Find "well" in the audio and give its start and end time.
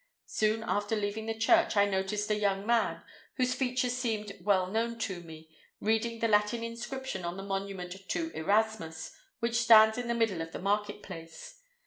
4.41-4.65